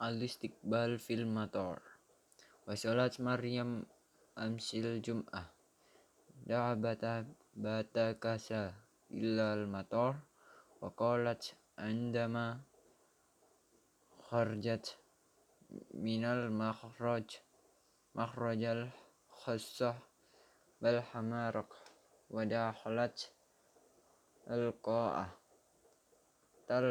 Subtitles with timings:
[0.00, 1.76] al-istiqbal fil matar
[2.64, 2.72] wa
[3.20, 3.84] maryam
[4.32, 5.52] amsil jum'ah.
[6.48, 6.72] Da'a
[7.52, 8.72] bata kasa
[9.12, 10.16] ilal matar
[10.80, 12.64] wa qalat andama
[14.24, 14.96] kharjat
[15.92, 17.44] minal makhraj
[18.16, 18.88] makhrajal
[19.44, 20.00] khassah
[20.80, 21.68] bal hamarak
[22.32, 23.28] wa dakhalat
[24.48, 25.28] alqa'ah.
[26.64, 26.86] Tal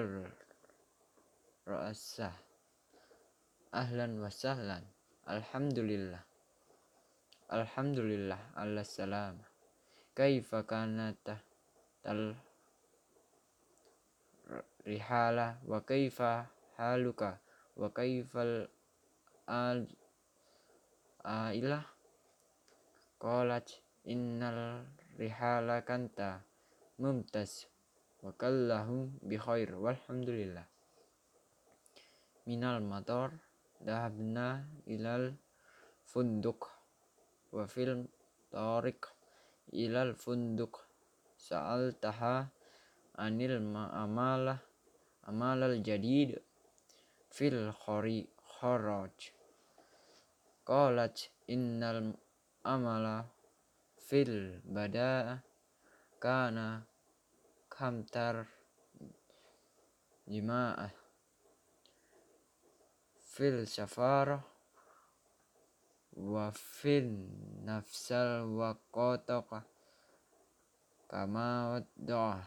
[1.66, 2.49] ra'asah
[3.70, 4.82] ahlan wa sahlan.
[5.30, 6.22] Alhamdulillah.
[7.54, 9.38] Alhamdulillah ala salam.
[10.18, 11.22] Kaifa kanat
[12.02, 12.34] tal
[14.86, 16.50] rihala wa kaifa
[16.82, 17.38] haluka
[17.78, 18.66] wa kaifal
[19.46, 19.86] al
[21.22, 21.86] ailah?
[23.20, 23.68] Qalat
[24.08, 24.88] innal
[25.20, 26.42] rihala kanta
[26.98, 27.68] mumtaz
[28.26, 30.66] wa kallahu bi khair walhamdulillah.
[32.50, 33.49] Minal matar
[33.80, 35.34] dahabna ilal
[36.06, 36.68] funduk.
[37.52, 38.06] Wa fil
[38.52, 39.02] tariq
[39.74, 40.84] ilal funduk.
[41.40, 42.52] Sa'al taha
[43.16, 44.60] anil amala
[45.24, 46.40] amalal jadid
[47.32, 48.28] fil khari
[48.60, 49.16] kharaj.
[50.68, 52.14] Qalat innal
[52.66, 53.26] amala
[53.96, 55.40] fil bada
[56.20, 56.84] kana
[57.72, 58.46] kamtar
[60.28, 60.99] jima'ah
[63.40, 64.36] fil safara
[66.12, 67.24] wa fin
[67.64, 69.64] nafsal wa qataka
[71.08, 72.44] kama wadda'a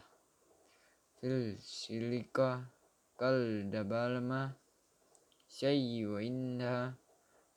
[1.17, 2.69] fil silika
[3.17, 4.53] kal dabalma
[5.49, 6.93] sayyi wa inna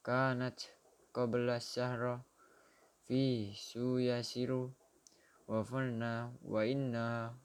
[0.00, 0.72] kanat
[1.12, 2.24] qabla sahra
[3.04, 4.72] fi suyasiru
[5.44, 7.36] wa fanna wa inna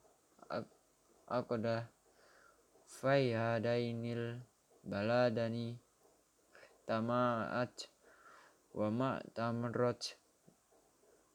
[1.28, 1.84] aqda
[2.88, 4.40] fayhadainil
[4.82, 5.78] baladani
[6.86, 7.88] tama'at
[8.74, 10.18] wa ma tamrat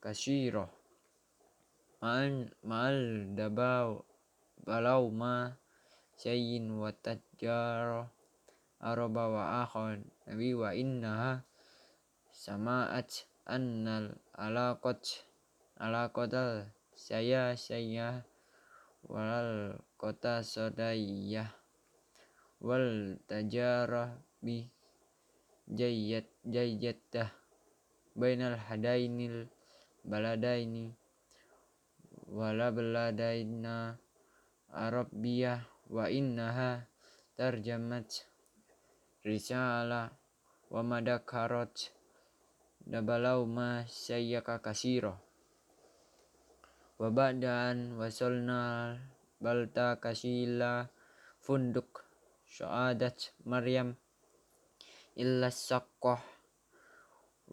[0.03, 0.67] kasyira
[2.03, 4.05] ma'al ma'al dabau
[4.67, 5.55] balau ma
[6.19, 8.09] sayyin wa tajjara
[8.83, 11.41] araba wa akhon nabi wa innaha
[12.29, 15.25] sama'at annal alaqat
[15.81, 18.27] alaqatal saya saya
[19.05, 21.49] wal kota sodayah
[22.63, 24.65] wal tajarah bi
[25.69, 27.29] jayyat jayyadah
[28.17, 29.45] bainal hadainil
[30.01, 30.95] baladaini
[32.31, 33.99] wala baladaina
[34.73, 36.87] arabiyah wa innaha
[37.37, 38.25] tarjamat
[39.27, 40.15] risala
[40.73, 41.93] wa madakarat
[42.87, 45.19] dabalau ma sayyaka kasiro
[46.97, 48.95] wa ba'dan wasolna
[49.43, 50.89] balta kasila
[51.43, 52.06] funduk
[52.57, 53.93] syaadat maryam
[55.13, 56.17] illa saqqah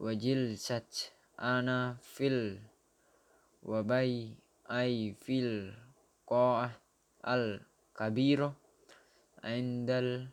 [0.01, 2.57] wa jilsat ana fil
[3.61, 4.33] wa bay
[4.65, 5.77] ay fil
[6.25, 6.73] qa'ah
[7.21, 7.61] al
[7.93, 8.57] kabiro
[9.45, 10.33] indal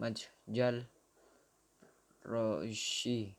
[0.00, 0.88] majjal
[2.24, 3.36] roshi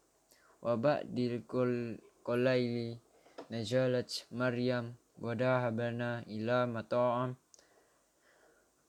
[0.61, 3.01] wa ba'dil kul qolaili
[3.49, 7.33] nazalat maryam wa dahabana ila mata'am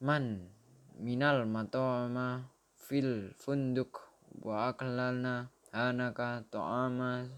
[0.04, 0.53] man
[0.98, 2.42] minal mata'ama
[2.75, 4.03] fil funduk
[4.42, 7.31] wa aklana hanaka ta'ama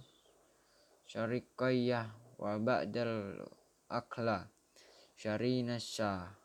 [1.05, 2.09] syarikayah
[2.41, 3.45] wa ba'dal
[3.93, 4.49] akla
[5.13, 6.40] syarina syah